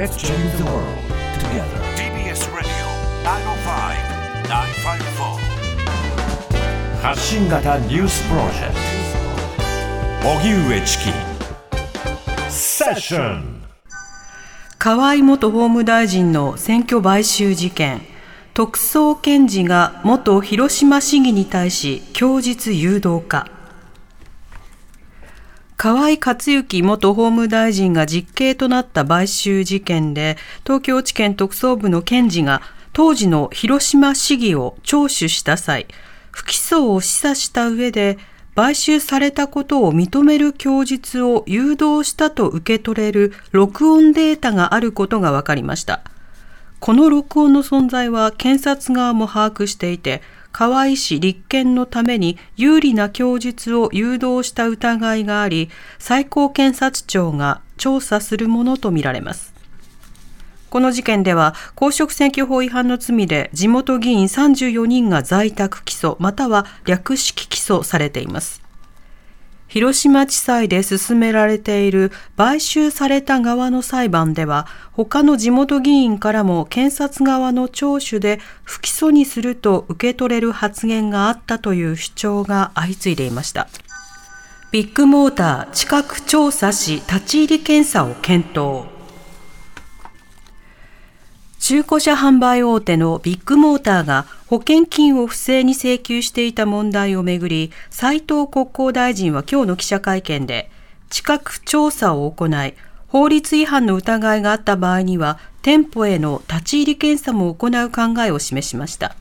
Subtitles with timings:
[0.00, 0.80] Let's change the world
[1.38, 1.76] together.
[1.94, 2.72] TBS Radio
[3.22, 5.36] 905-954
[7.02, 8.74] 発信型ニュースプロジェク
[10.22, 11.10] ト荻上チキ。
[12.50, 13.60] セッション
[14.78, 18.00] 河井元法務大臣の選挙買収事件。
[18.54, 23.48] 特捜検事が元広島市議に対し供述誘導か
[25.82, 32.60] 河井克行元法務大臣が実刑となった買収事件で東京地検特捜部の検事が
[32.92, 35.86] 当時の広島市議を聴取した際
[36.32, 38.18] 不起訴を示唆した上で
[38.54, 46.02] 買収されたことを認める供述を誘導したと受け取れる録音データがあることが分かりました。
[46.78, 50.20] この録音の存在は検察側も把握していて、
[50.52, 59.54] 河合氏立件のために有利な供述を誘導した疑いがあり、最高検察庁が調査するものとみられます。
[60.70, 68.62] この事件では、公職選挙法違反の罪で地元議員34人が在宅起訴または略式起訴されています。
[69.70, 83.68] 広島地裁で進められている買収された側の裁判では、他の地元議員からも検察側の聴取で不起訴にすると受け取れる発言があったという主張が相次いでいました。
[84.72, 88.99] ビッグモーター近く調査し立ち入り検査を検討。
[91.60, 100.70] 中古車販売大手のビッグモーターが保険金を不正に請求していた問題をめぐり、斉藤国交大臣は今日の記者会見で、
[101.10, 102.74] 近く調査を行い、
[103.08, 109.14] 法律違反の疑いがあった場合には、店舗への立ち入り検査も行う考えを示しました。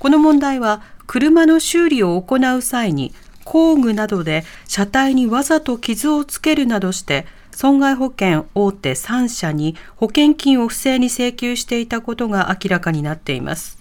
[0.00, 3.14] この問題は、車の修理を行う際に、
[3.48, 13.78] 工具などで車体にわざと傷をつけるなどして、損害保険大手3社に保険金を不正に請求していたことが明らかになっています。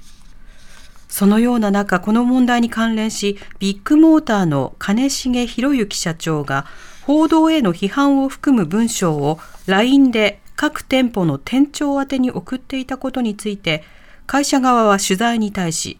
[1.09, 6.65] そのような中、この問題に関連し、ビッグモーターの金重博之社長が、
[7.01, 13.83] 報道への批判を含む文章を LINE で各店舗の店長宛に送っていたことについて、
[14.27, 15.97] 会社側は取材に対し、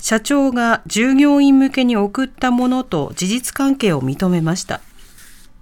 [0.00, 4.80] 社長が従業員向けに送ったものと事実関係を認めました。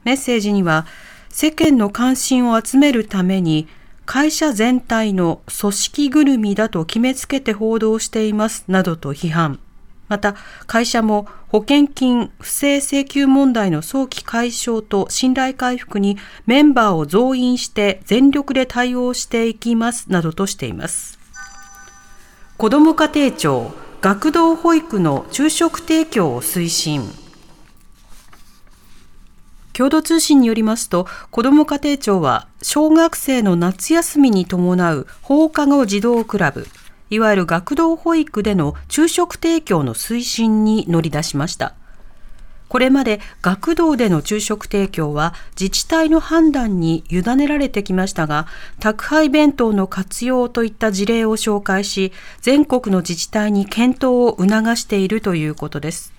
[0.05, 0.87] メッセージには、
[1.29, 3.69] 世間の関心を集めるために
[4.07, 9.59] 会社全体の組織ぐるみだと決めつけて報道していますなどと批判。
[10.09, 10.35] また
[10.67, 16.17] 会社も保険金不正請求問題の早期解消と信頼回復に
[16.47, 21.19] メンバーを増員して全力で対応していきますなどとしています。
[22.57, 27.03] 子ども家庭庁学童保育の昼食提供を推進。
[29.73, 36.69] 共同通信によりますと、子ども家庭庁は小学生の夏休みに伴う放課後児童クラブ、
[37.11, 41.75] いわゆる学童保育での昼食提供の推進に乗り出しました。
[42.69, 48.47] これまで学童での昼食提供は自治体の判断に委ねられてきましたが、
[48.79, 56.19] 宅配弁当の活用といった事例を紹介し、全国の自治体に検討を促しているということです。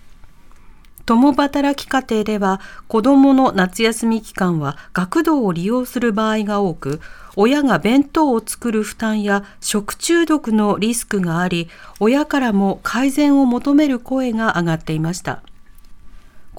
[1.09, 7.01] 共働き家庭では子どもの夏休み期間は学童を利用する場合が多く
[7.35, 11.67] 親が弁当を作る負担や食中毒のリスクがあり
[11.99, 15.41] 親からも改善を求める声が上がっていました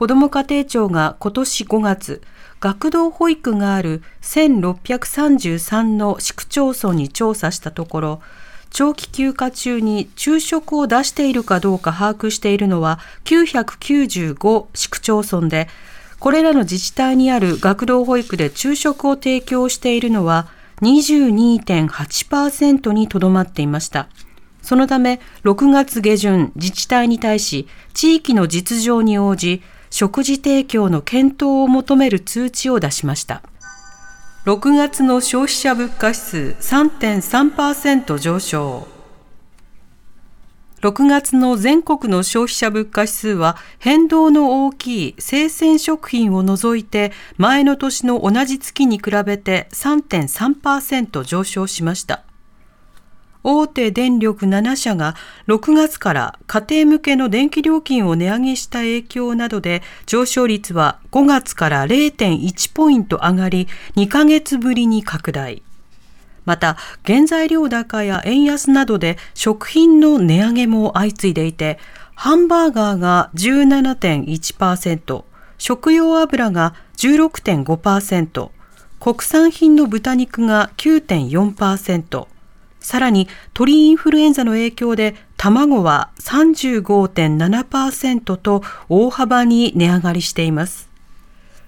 [0.01, 2.23] 子ども家庭庁が今年5月
[2.59, 8.23] 学童保育がある1633の市区町村に調査したところ
[8.71, 15.69] 長期休暇中に昼食を出しているかどうか把握しているのは995市区町村で、
[16.19, 20.49] これらの自治体にある学童保育で昼食を提供しているのは
[20.81, 24.09] 22.8%にとどまっていました。
[24.63, 29.61] そのため、6月下旬、自治体に対し、地域の実情に応じ、
[29.91, 33.43] 食事提供の検討を求める通知を出しました。
[34.47, 38.89] 6月の消費者物価指数3.3%上昇。
[40.81, 52.25] 6月の全国の消費者物価指数は変動の大きい生鮮食品を除いて前の年の同じ月に比べて3.3%上昇しました。
[53.43, 55.15] 大手電力7社が
[55.49, 65.63] 6月から家庭向けの電気料金を値上げした影響などで上昇率は5月から0.1ポイント上がり2ヶ月ぶりに拡大。
[66.45, 66.77] また
[67.07, 71.79] 原材料高や円安などで食品の値上げも相次いでいて
[72.15, 75.25] ハンバーガーが17.1%
[75.59, 78.51] 食用油が16.5%
[78.99, 82.27] 国産品の豚肉が9.4%、
[82.81, 90.89] さらに鳥インフルエンザの影響で卵は35.7%と大幅に値上がりしています。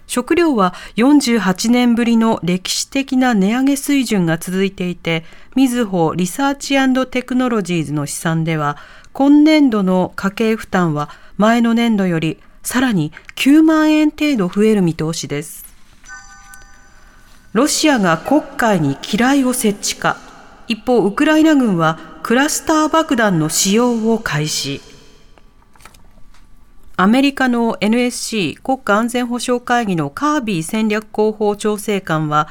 [0.06, 5.24] 食料は48年ぶりの歴史的な値上げ水準が続いていて、
[5.54, 6.76] みずほリサーチ
[7.06, 8.76] テクノロジーズの試算では、
[9.14, 11.08] 今年度の家計負担は
[11.38, 15.64] 前の年度よりさらに9万円程度増える見通しです。
[17.52, 20.31] ロシアが黒海に機雷を設置か。
[20.68, 24.80] 一方、ウクライナ軍はクラスター爆弾の使用を開始。
[26.96, 32.48] アメリカの NSC 国家安全保障会議のカービー戦略広報調整官は、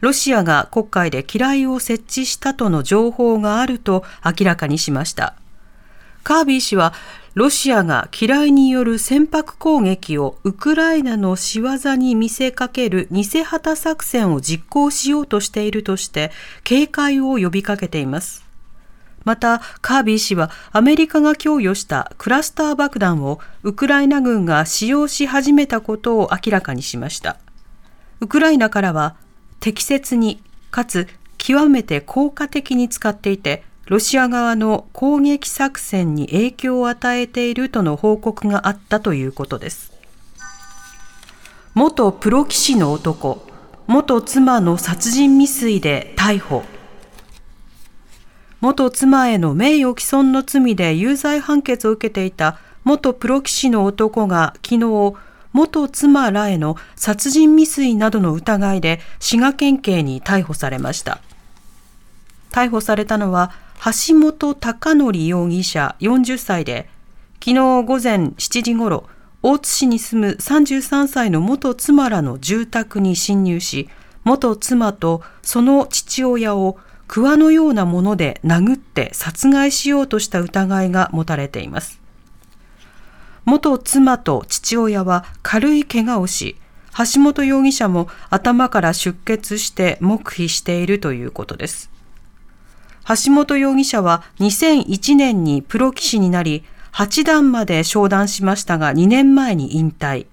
[0.00, 5.34] ロシアが黒海で機雷を設置したとの情報があると明らかにしました。
[6.22, 6.92] カービー氏は
[7.38, 16.32] ロシアが嫌いによる船舶攻撃をウクライナの仕業に見せかける偽旗作戦を実行しようとしているとして
[16.64, 18.44] 警戒を呼びかけています。
[19.22, 27.36] また、カービー氏はアメリカが供与したクラスター爆弾をウクライナ軍が使用し始めたことを明らかにしました。
[28.18, 29.14] ウクライナからは
[29.60, 30.42] 適切に
[30.72, 31.06] かつ
[31.36, 39.94] 極めて効果的に使っていてロシア側の攻撃作戦に影響を与えているとの報告があったということです。
[41.72, 43.46] 元プロ棋士の男、
[43.86, 46.64] 元妻の殺人未遂で逮捕。
[48.60, 55.14] 元妻への名誉毀損の罪で有罪判決を受けていた元プロ棋士の男が昨日、
[55.54, 61.22] 元妻らへの殺人未遂などの疑いで滋賀県警に逮捕されました。
[62.50, 63.52] 逮捕されたのは
[63.84, 66.90] 橋本貴則容疑者40歳で、
[67.34, 69.04] 昨日午前7時ごろ、
[69.40, 73.88] 大津市に住む33歳の元妻らの住宅に侵入し、
[74.24, 76.76] 元妻とその父親を
[77.06, 82.00] 桑のようなもので殴って殺害しようとした疑いが持たれています。
[83.44, 86.56] 元妻と父親は軽い怪我をし、
[86.96, 91.90] 橋本容疑者も頭から出血して黙秘しているということです。
[93.08, 100.26] 橋本容疑者は2001年にプロ棋士になり、八段まで昇段しましたが2年前に引退。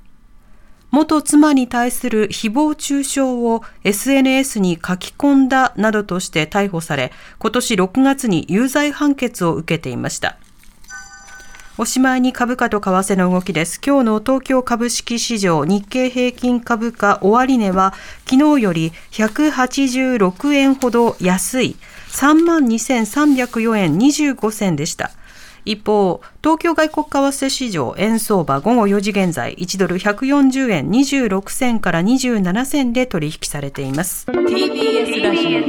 [0.91, 10.37] 元妻に対する誹謗中傷を SNS に書き込んだなどとして逮捕され、今年6月に有罪判決を受けていました。
[11.77, 13.81] おしまいに株価と為替の動きです。
[13.85, 17.93] 今日の東京株式市場日経平均株価終値は
[18.25, 21.75] 昨日より186円ほど安い。
[22.11, 25.11] 3万2304円25銭でした。
[25.65, 34.27] 一方、東京外国為替市場円相場午後4時現在1ドル140円26銭から27銭で取引されています。
[34.27, 35.59] TBS ラジオ。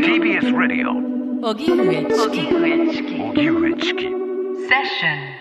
[0.00, 1.50] TBS ラジオ。
[1.50, 5.35] 荻上チキ荻上チキセッション